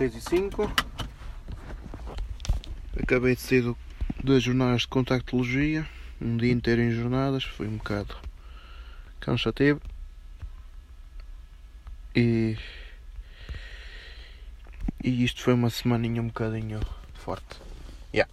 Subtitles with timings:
[0.00, 0.72] Olá, 6 e 5
[3.02, 3.76] Acabei de sair
[4.24, 5.86] das jornadas de contactologia
[6.18, 8.16] Um dia inteiro em jornadas, foi um bocado
[9.20, 9.78] cansativo.
[12.16, 12.56] E,
[15.04, 16.80] e isto foi uma semaninha um bocadinho
[17.12, 17.60] forte.
[18.14, 18.32] Yeah.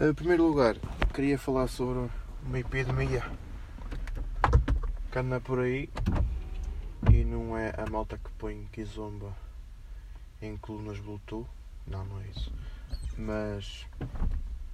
[0.00, 0.74] Em primeiro lugar,
[1.14, 2.10] queria falar sobre
[2.44, 3.22] uma epidemia
[5.12, 5.88] que anda por aí
[7.08, 9.32] e não é a malta que põe kizomba
[10.42, 11.46] em colunas Bluetooth.
[11.86, 12.52] Não, não é isso.
[13.16, 13.86] Mas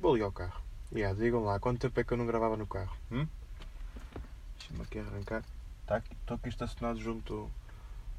[0.01, 0.61] vou ligar o carro.
[0.93, 2.97] Yeah, digam lá, quanto tempo é que eu não gravava no carro?
[3.13, 3.27] Hum?
[4.59, 5.45] Deixa-me aqui arrancar.
[5.87, 7.51] Tá aqui, estou aqui estacionado junto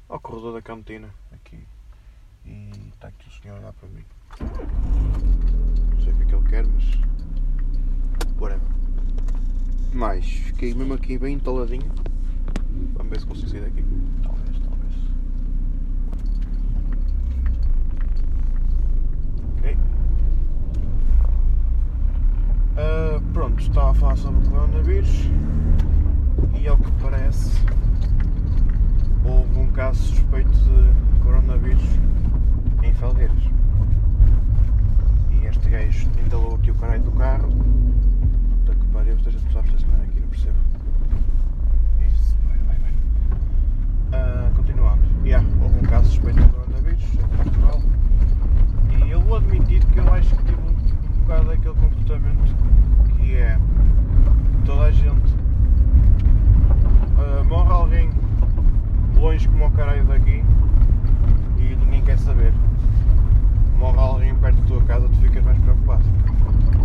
[0.08, 1.12] ao corredor da cantina.
[1.32, 1.64] Aqui.
[2.44, 4.04] E está aqui o senhor olhar para mim.
[4.40, 6.84] Não sei o que é que ele quer, mas.
[8.38, 8.68] Whatever.
[9.92, 11.90] Mais, fiquei mesmo aqui bem entaladinho.
[12.94, 13.84] Vamos ver se consigo sair daqui.
[14.22, 14.94] Talvez, talvez.
[19.58, 19.76] Ok.
[22.82, 25.28] Ah, pronto, estava a falar sobre o coronavírus
[26.58, 27.62] e ao que parece
[29.22, 31.84] houve um caso suspeito de coronavírus
[32.82, 33.36] em Felgueiras.
[35.30, 37.50] E este gajo entalou aqui o caralho do carro.
[37.50, 40.56] Puta que pariu, esteja pessoas a estacionar aqui, não percebo.
[42.08, 42.92] Isso, vai, vai, vai.
[44.12, 45.02] Ah, continuando.
[45.22, 47.82] Yeah, houve um caso suspeito de coronavírus em Portugal.
[49.06, 50.59] E eu vou admitir que eu acho que um
[51.30, 52.56] bocado daquele comportamento
[53.16, 53.56] que é
[54.66, 55.32] toda a gente
[57.18, 58.10] ah, morre alguém
[59.14, 60.42] longe como o caralho daqui
[61.56, 62.52] e ninguém quer saber.
[63.78, 66.02] Morre alguém perto da tua casa, tu ficas mais preocupado.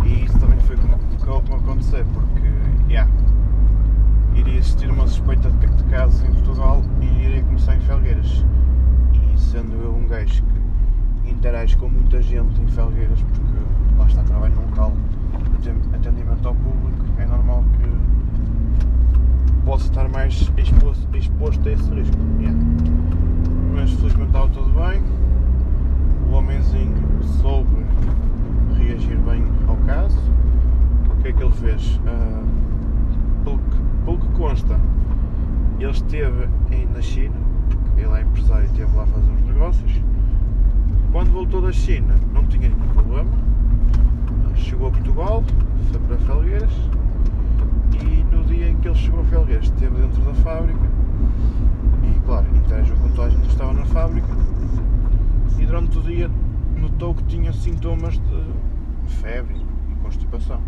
[0.04, 0.96] E isso também foi como
[1.42, 2.48] que me acontecer, porque
[2.88, 3.10] yeah,
[4.36, 8.44] iria existir uma suspeita de de casos em Portugal e iria começar em Felgueiras.
[9.12, 10.44] E sendo eu um gajo
[11.24, 14.92] que interage com muita gente em Felgueiras, porque lá está, trabalho num local
[15.62, 17.64] de aten- atendimento ao público, é normal
[19.76, 22.16] que possa estar mais exposto, exposto a esse risco.
[22.40, 22.58] Yeah.
[23.74, 25.02] Mas felizmente estava tudo bem.
[26.30, 26.94] O homenzinho
[27.40, 27.76] soube
[28.78, 30.18] reagir bem ao caso.
[31.10, 32.00] O que é que ele fez?
[32.06, 32.42] Ah,
[33.44, 34.80] pelo, que, consta,
[35.78, 36.48] ele esteve
[36.94, 37.36] na China,
[37.68, 39.92] porque ele é empresário e esteve lá a fazer uns negócios.
[41.12, 43.30] Quando voltou da China, não tinha nenhum problema.
[44.54, 45.44] Chegou a Portugal,
[45.90, 46.72] foi para Felgueiras
[48.02, 50.80] e no dia em que ele chegou a Felgueiras esteve dentro da fábrica
[52.02, 54.28] e claro, interagiu com toda a gente que estava na fábrica
[55.58, 56.30] e durante o dia
[56.80, 59.56] notou que tinha sintomas de febre
[59.90, 60.60] e constipação.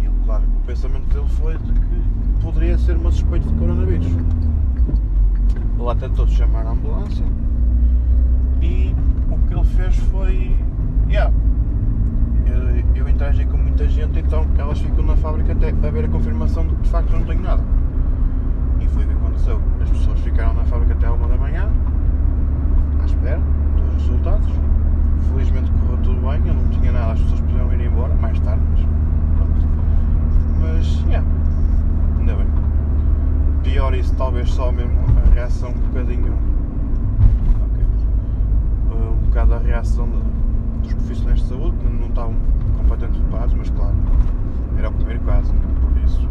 [0.00, 4.06] E ele, claro, o pensamento dele foi de que poderia ser uma suspeita de coronavírus.
[5.78, 7.24] Lá tentou chamar a ambulância
[8.60, 8.94] e
[9.30, 10.56] o que ele fez foi.
[11.08, 11.32] Yeah,
[12.46, 16.08] eu, eu interagi com muita gente, então elas ficam na fábrica até a ver a
[16.08, 17.62] confirmação de que de facto eu não tenho nada.
[18.80, 19.60] E foi o que aconteceu.
[19.80, 21.68] As pessoas ficaram na fábrica até a uma da manhã,
[23.00, 23.40] à espera
[23.76, 24.48] dos resultados.
[25.30, 28.60] Felizmente correu tudo bem, eu não tinha nada, as pessoas podiam ir embora mais tarde,
[28.72, 28.80] mas
[29.36, 29.66] pronto.
[30.60, 31.26] Mas, yeah,
[32.18, 32.46] ainda bem.
[33.62, 36.32] Pior isso, talvez só mesmo a reação um bocadinho.
[37.64, 37.84] ok,
[38.90, 42.34] uh, Um bocado a reação de- dos profissionais de saúde, que não estavam
[42.78, 43.94] completamente preparados, mas claro,
[44.76, 45.60] era o primeiro caso, né?
[45.80, 46.28] por isso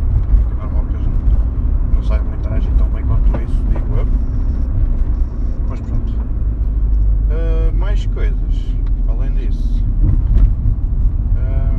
[0.52, 4.08] é normal que eles não, não saibam interagir tão bem quanto isso, digo eu.
[5.70, 6.14] Mas pronto.
[6.14, 8.76] Uh, mais coisas,
[9.10, 9.84] além disso.
[11.36, 11.76] Uh,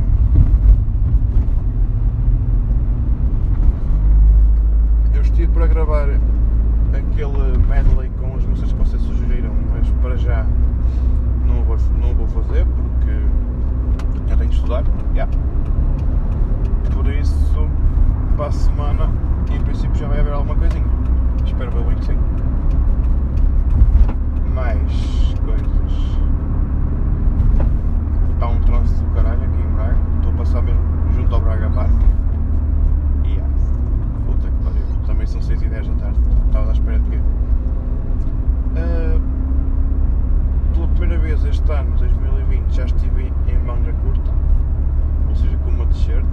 [5.15, 6.07] eu estive para gravar
[6.93, 10.45] aquele medley com as músicas que vocês sugeriram, mas para já
[11.45, 13.11] não vou, não vou fazer porque
[14.31, 14.83] eu tenho de estudar.
[15.13, 15.31] Yeah.
[16.93, 17.67] Por isso,
[18.67, 19.09] semana,
[19.49, 20.85] em princípio, já vai haver alguma coisinha.
[21.45, 22.17] Espero bem que sim.
[24.53, 26.17] Mais coisas.
[28.33, 29.97] Está um trânsito do caralho aqui em Braga.
[30.17, 30.81] Estou a passar mesmo
[31.13, 31.91] junto ao Braga Park.
[33.23, 33.53] E yeah.
[34.25, 34.83] Puta que pariu.
[35.05, 36.19] Também são 6 e 10 da tarde.
[36.47, 37.19] Estava à espera de quê?
[38.75, 39.19] Ah,
[40.73, 44.31] pela primeira vez este ano, 2020, já estive em manga curta,
[45.27, 46.25] ou seja, com uma t-shirt.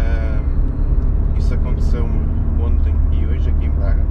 [0.00, 2.18] Ahm, isso aconteceu-me
[2.62, 4.02] ontem e hoje aqui em Braga.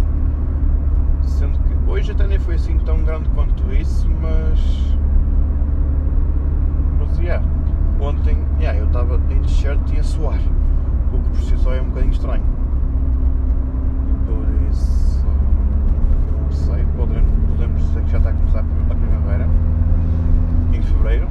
[1.23, 4.59] Sendo que hoje até nem foi assim tão grande quanto isso, mas.
[6.99, 7.41] Mas, yeah,
[7.97, 10.37] ontem yeah, eu estava em t-shirt e a suar,
[11.13, 12.43] o que por si só é um bocadinho estranho.
[14.25, 15.25] Por isso.
[15.25, 19.47] Não sei, podemos, podemos dizer que já está a começar a primavera,
[20.73, 21.29] em fevereiro.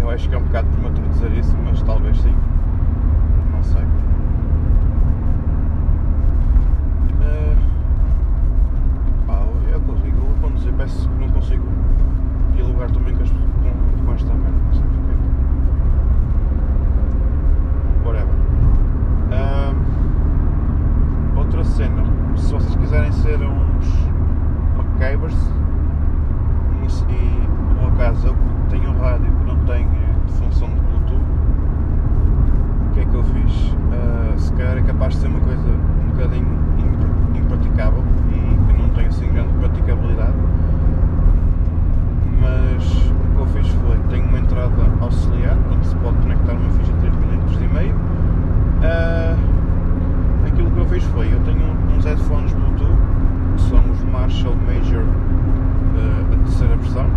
[0.00, 2.34] Eu acho que é um bocado prematuro dizer isso, mas talvez sim.
[3.52, 3.82] Não sei.
[7.20, 7.56] Uh,
[9.26, 11.64] pá, é o que eu digo, eu conduzir, peço que não consigo
[12.54, 14.98] dialogar também com, as, com, com esta merda, não sei porquê.
[18.04, 18.34] Whatever.
[19.30, 19.74] Uh,
[21.38, 22.02] outra cena,
[22.36, 23.86] se vocês quiserem ser uns
[24.76, 25.36] MacGyvers
[27.08, 28.36] e no meu caso eu
[28.70, 29.86] tenho um rádio que não tem
[30.26, 31.22] de função de Bluetooth,
[32.88, 33.52] o que é que eu fiz?
[33.52, 36.46] Uh, se calhar é capaz de ser uma coisa um bocadinho
[37.34, 40.34] impraticável e que não tem assim grande praticabilidade,
[42.40, 46.70] mas o que eu fiz foi, tenho uma entrada auxiliar onde se pode conectar uma
[46.70, 47.94] ficha de 3 mm e meio.
[48.82, 49.36] Uh,
[50.46, 51.62] aquilo que eu fiz foi, eu tenho
[51.96, 52.96] uns headphones Bluetooth,
[53.56, 57.10] que são os Marshall Major, uh, a terceira versão, uh,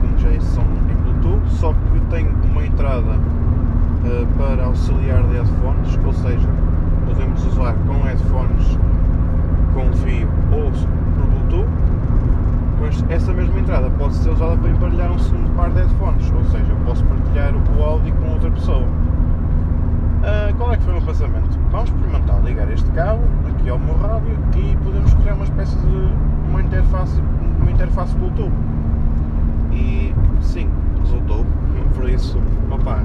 [0.00, 3.18] como já são em Bluetooth, só que tem uma entrada
[4.36, 6.46] para auxiliar de headphones, ou seja,
[7.06, 8.78] podemos usar com headphones
[9.72, 11.68] com fio ou por Bluetooth,
[12.80, 16.44] mas essa mesma entrada pode ser usada para emparelhar um segundo par de headphones, ou
[16.44, 18.82] seja, eu posso partilhar o áudio com outra pessoa.
[18.82, 21.58] Uh, qual é que foi o meu pensamento?
[21.70, 26.12] Vamos experimentar ligar este cabo aqui ao meu rádio e podemos criar uma espécie de
[26.48, 27.20] uma interface,
[27.60, 28.52] uma interface Bluetooth.
[29.72, 30.70] E sim,
[31.00, 31.44] resultou.
[31.94, 32.40] Por isso,
[32.70, 33.02] opa,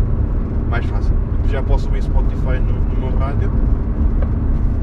[0.69, 1.13] mais fácil.
[1.47, 3.51] Já posso ouvir Spotify no, no meu rádio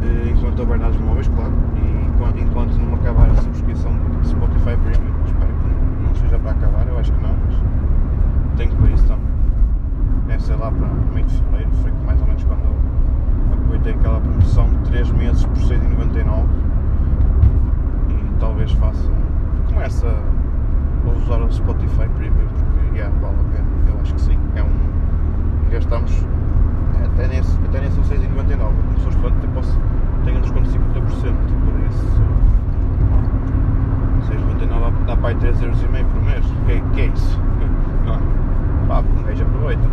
[0.03, 4.77] eh, enquanto houver dados móveis, claro, e enquanto, enquanto não acabar a subscrição de Spotify
[4.77, 8.93] Premium, espero que não seja para acabar, eu acho que não, mas tenho que ver
[8.93, 9.27] isso também.
[10.27, 14.21] Deve ser lá para meio de fevereiro, foi mais ou menos quando eu aproveitei aquela
[14.21, 16.45] promoção de 3 meses por 6,99
[18.11, 19.11] e talvez faça,
[19.69, 24.39] comece a usar o Spotify Premium porque yeah, vale a pena, eu acho que sim,
[24.55, 26.27] é um, gastamos
[27.17, 28.59] até nem, até nem são 6,99.
[28.59, 29.81] Como sou estudante, posso,
[30.25, 30.83] tenho um desconto de 50%.
[31.01, 32.23] Por isso,
[34.31, 36.45] 6,99 dá para aí 3,5€ por mês.
[36.67, 37.41] Que, que é isso?
[38.05, 38.21] Não.
[38.87, 39.89] Pá, um gajo aproveita.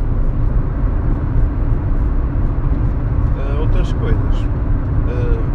[3.37, 4.35] Uh, outras coisas.
[5.07, 5.53] Uh,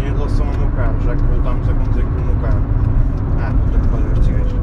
[0.00, 2.62] em relação ao meu carro, já que voltámos a conduzir com o meu carro.
[3.38, 4.60] Ah, vou ter que fazer estes gajos.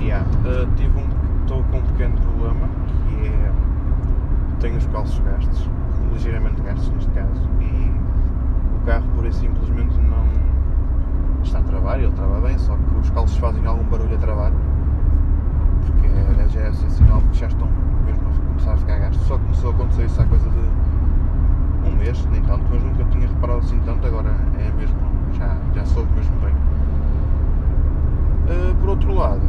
[0.00, 1.20] Yeah, uh, tive um.
[1.42, 3.50] Estou com um pequeno problema que é
[4.60, 5.68] tenho os calços gastos,
[6.12, 7.90] ligeiramente gastos neste caso, e
[8.76, 10.26] o carro por aí simplesmente não
[11.42, 14.52] está a travar, ele trava bem, só que os calços fazem algum barulho a travar,
[15.84, 17.68] porque é, já é assim, sinal que já estão
[18.06, 21.96] mesmo a começar a ficar gastos, só começou a acontecer isso há coisa de um
[21.96, 24.96] mês, nem tanto, mas nunca tinha reparado assim tanto, agora é mesmo,
[25.32, 26.54] já, já soube mesmo bem.
[28.46, 29.42] Uh, por outro lado,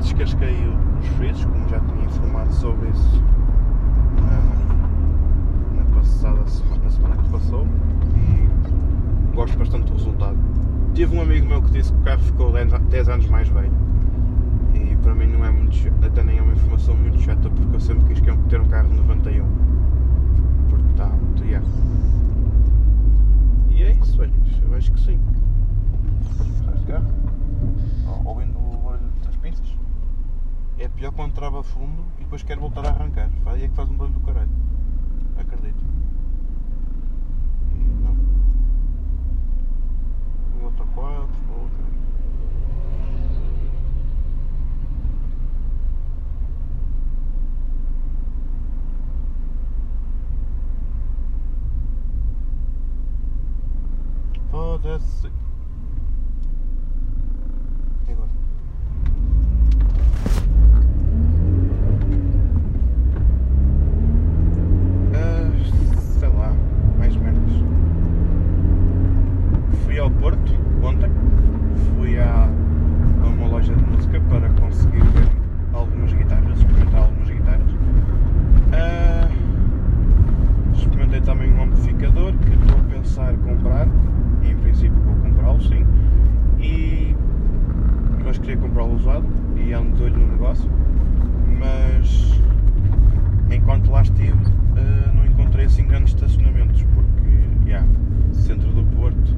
[0.00, 0.56] descasquei
[1.00, 3.22] os frisos, como já tinha informado sobre isso
[4.20, 7.66] na, na passada semana, na semana que passou
[8.14, 10.57] e gosto bastante do resultado.
[10.98, 13.70] Tive um amigo meu que disse que o carro ficou 10 anos mais velho
[14.74, 17.78] e para mim não é muito até nem é uma informação muito chata porque eu
[17.78, 19.44] sempre quis ter um carro 91
[20.68, 21.64] portanto, yeah.
[23.70, 25.20] e é isso eu acho que sim
[26.74, 27.06] este carro
[28.24, 29.76] ouvindo o barulho das pinças
[30.78, 33.30] é pior quando trava fundo e depois quer voltar a arrancar.
[33.46, 34.50] Aí é que faz um barulho do caralho.
[35.36, 35.82] Acredito.
[37.74, 38.16] E não.
[40.60, 41.26] Um outro 4,
[41.60, 41.88] outro.
[54.50, 55.28] Foda-se.
[58.08, 58.28] E agora?
[65.14, 65.50] Ah,
[66.18, 66.52] sei lá,
[66.98, 67.42] mais merdas.
[69.84, 71.10] Fui ao Porto ontem,
[71.94, 72.48] fui à,
[73.22, 75.28] a uma loja de música para conseguir ver
[75.74, 77.74] algumas guitarras, experimentar algumas guitarras.
[78.72, 79.28] Ah,
[80.72, 83.86] experimentei também um amplificador que estou a pensar comprar,
[84.42, 85.84] em princípio vou comprá-lo sim,
[86.58, 87.14] e,
[88.24, 90.70] mas queria comprá-lo usado e ando de olho no negócio,
[91.58, 92.40] mas
[93.50, 97.86] enquanto lá estive uh, não encontrei assim grandes estacionamentos, porque, yeah,
[98.32, 99.36] centro do Porto,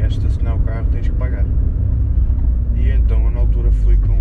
[0.00, 1.44] queres estacionar o carro, tens que pagar.
[2.74, 4.20] E então eu na altura fui com.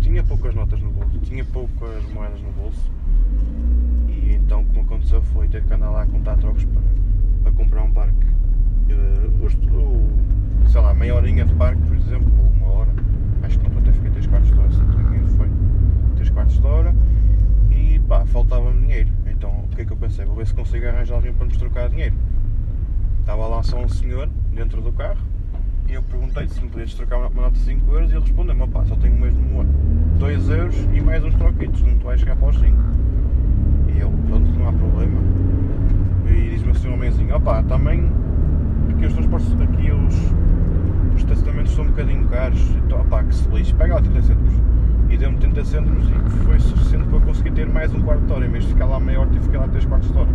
[0.00, 2.90] tinha poucas notas no bolso, tinha poucas moedas no bolso,
[4.08, 6.82] e então como aconteceu foi ter que andar lá a contar trocos para,
[7.42, 8.26] para comprar um parque.
[8.88, 12.90] Uh, o, sei lá, meia horinha de parque, por exemplo, ou uma hora.
[13.42, 15.50] Acho que não até fiquei 3 quartos de hora, se não foi
[16.16, 16.94] 3 quartos de hora.
[17.70, 19.10] E pá, faltava-me dinheiro.
[19.26, 20.24] Então o que é que eu pensei?
[20.24, 22.14] Vou ver se consigo arranjar alguém para nos trocar dinheiro.
[23.20, 25.31] Estava lá só um senhor dentro do carro
[25.88, 28.66] e eu perguntei se me podias trocar uma nota de 5 euros e ele respondeu-me,
[28.68, 29.64] pá, só tenho mesmo
[30.18, 32.76] 2 euros e mais uns troquitos, não te vais chegar para os 5.
[33.94, 35.20] E eu, pronto, não há problema.
[36.26, 38.10] E diz-me assim um homenzinho, opá, também
[38.90, 40.14] aqui os transportes, aqui os,
[41.14, 44.54] os estacionamentos são um bocadinho caros, então opá, que se lixe, pega lá 30 cêntimos.
[45.10, 48.46] E deu-me 30 cêntimos e foi suficiente para conseguir ter mais um quarto de hora,
[48.46, 50.30] em vez de ficar lá meia hora, tive que ficar lá 3 quartos de hora.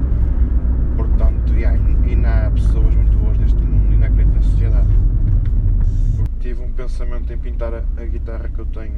[0.96, 4.88] Portanto, yeah, e não há pessoas muito boas neste mundo e não acredito na sociedade.
[6.40, 8.96] Tive um pensamento em pintar a, a guitarra que eu tenho.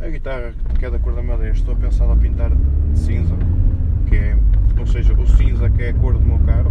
[0.00, 3.34] A guitarra que é da cor da madeira, estou a pensar a pintar de cinza,
[4.06, 4.38] que é,
[4.78, 6.70] ou seja, o cinza que é a cor do meu carro.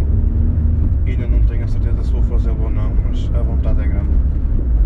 [1.06, 4.08] Ainda não tenho a certeza se vou fazê-lo ou não, mas a vontade é grande.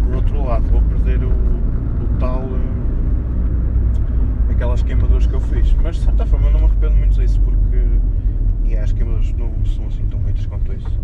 [0.02, 2.42] Por outro lado, vou perder o, o tal.
[2.42, 5.72] eh, aquelas queimaduras que eu fiz.
[5.74, 7.86] Mas de certa forma eu não me arrependo muito disso porque
[8.64, 11.00] e as queimaduras não são assim tão muitas quanto isso.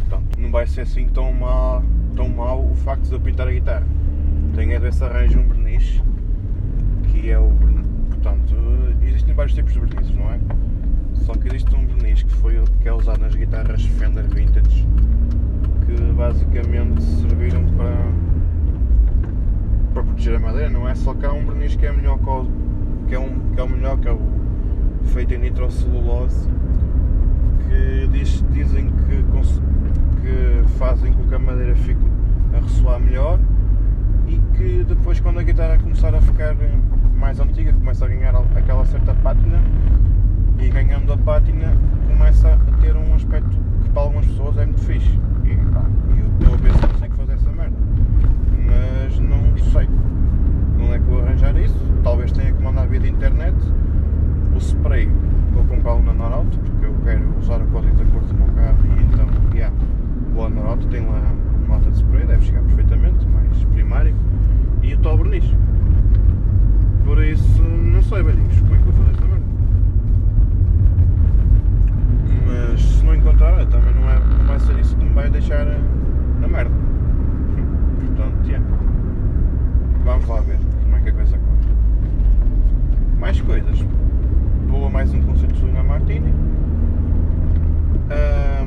[0.00, 1.82] Portanto, não vai ser assim tão mal,
[2.16, 3.86] tão mal o facto de eu pintar a guitarra.
[4.54, 6.02] Tenho é desse arranjo um verniz,
[7.04, 7.52] que é o.
[8.08, 8.56] Portanto,
[9.02, 10.40] existem vários tipos de vernizes, não é?
[11.14, 14.86] Só que existe um verniz que, foi, que é usado nas guitarras Fender Vintage,
[15.84, 17.96] que basicamente serviram para,
[19.92, 20.94] para proteger a madeira, não é?
[20.94, 22.18] Só que há um verniz que é melhor
[23.06, 24.20] que é, um, que é o melhor, que é o
[25.12, 26.48] feito em nitrocelulose,
[27.68, 29.22] que diz, dizem que,
[30.22, 32.05] que fazem com que a madeira fique
[32.98, 33.38] melhor
[34.26, 36.54] e que depois quando a guitarra começar a ficar
[37.18, 39.58] mais antiga, começa a ganhar aquela certa pátina
[40.58, 41.74] e ganhando a pátina
[42.08, 45.18] começa a ter um aspecto que para algumas pessoas é muito fixe.
[45.44, 45.84] E pá,
[46.16, 47.76] eu estou a ver se consigo fazer essa merda.
[48.66, 49.88] Mas não sei.
[50.78, 51.78] Não é que vou arranjar isso.
[52.02, 53.56] Talvez tenha que mandar via de internet.
[54.54, 55.08] O spray
[55.52, 58.78] vou comprá-lo na Norauto porque eu quero usar o código da cor do meu carro
[58.98, 59.74] e então, yeah,
[60.34, 61.20] vou à Norauto, tem lá
[61.66, 64.14] uma nota de spray, deve chegar perfeitamente, mais primário,
[64.82, 65.44] e o tal verniz.
[67.04, 69.44] Por isso, não sei, velhinhos, como é que vou fazer esta merda.
[72.46, 75.28] Mas se não encontrar, olha, também não, é, não vai ser isso que me vai
[75.30, 75.80] deixar eh,
[76.40, 76.74] na merda.
[77.98, 78.64] Portanto, yeah.
[80.04, 83.18] vamos lá ver como é que a coisa corre.
[83.18, 83.84] Mais coisas.
[84.68, 86.32] Vou a mais um concerto de Lina Martini.
[88.10, 88.66] Ah,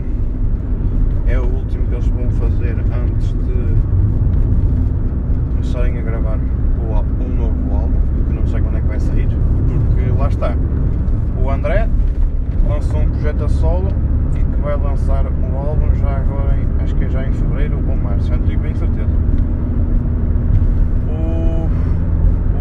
[1.28, 3.76] é o último que eles vão fazer antes de
[5.52, 6.40] começarem a gravar
[6.82, 9.28] o al- um novo álbum, que não sei quando é que vai sair,
[9.68, 10.56] porque lá está.
[11.44, 11.88] O André
[12.68, 13.90] lançou um projeto a solo
[14.36, 17.78] e que vai lançar um álbum já agora, em- acho que é já em fevereiro
[17.88, 19.10] ou março, já não tenho bem certeza.
[21.08, 21.70] O,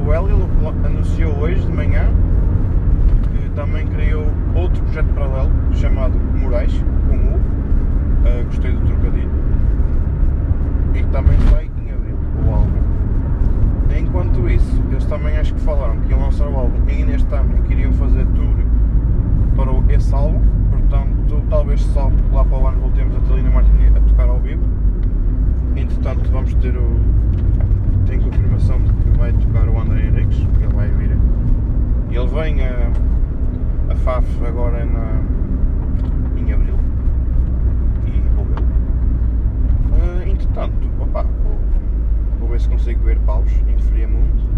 [0.07, 0.49] o Hélio
[0.85, 2.05] anunciou hoje de manhã
[3.33, 6.73] que também criou outro projeto paralelo chamado Moraes,
[7.09, 7.41] com U,
[8.25, 9.31] ah, gostei do trocadilho,
[11.13, 12.79] também sai em abril o álbum.
[13.99, 17.59] Enquanto isso, eles também acho que falaram que iam lançar o álbum ainda este ano
[17.59, 18.55] e queriam fazer tour
[19.57, 24.01] para esse álbum, portanto talvez só lá para o ano voltemos a Telina Martini a
[24.01, 24.63] tocar ao vivo.
[25.75, 27.01] Entretanto vamos ter o.
[28.07, 31.17] Tenho confirmação de que vai tocar o André Henriques, que ele vai vir.
[32.11, 32.91] Ele vem a,
[33.93, 35.21] a FAF agora na,
[36.37, 36.77] em Abril
[38.07, 38.63] e vou ver.
[39.93, 40.88] Ah, entretanto,
[42.89, 44.49] se consigo ver paus em Friamundo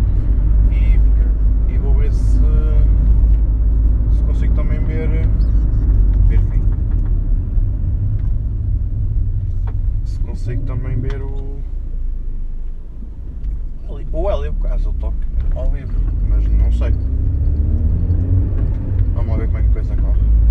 [0.71, 2.39] e, e vou ver se,
[4.13, 5.09] se consigo também ver.
[6.29, 6.63] ver quem?
[10.05, 11.59] Se consigo também ver o.
[14.13, 15.17] O Hélio, caso ele toque
[15.57, 15.93] ao vivo,
[16.29, 16.93] mas não sei.
[19.15, 20.50] Vamos lá ver como é que a coisa corre.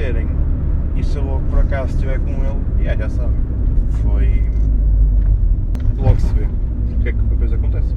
[0.00, 0.28] fazerem.
[0.96, 3.36] E se eu logo por acaso estiver com ele, yeah, já sabem.
[4.02, 4.42] Foi.
[5.98, 6.48] Logo se vê
[6.88, 7.94] porque é que a coisa acontece.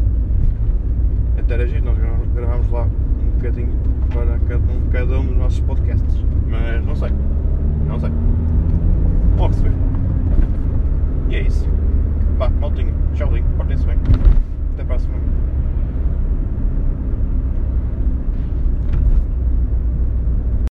[1.38, 1.98] Até era giro, nós
[2.34, 3.74] gravámos lá um bocadinho
[4.10, 6.26] para cada um, cada um dos nossos podcasts.
[6.48, 7.10] Mas não sei.
[7.88, 8.12] Não sei.
[9.38, 9.72] Logo se vê.
[11.30, 11.68] E é isso.
[12.38, 12.94] Pá, maltinho.
[13.14, 13.46] Tchauzinho.
[13.58, 13.98] Portem-se bem.
[14.74, 15.24] Até para a semana.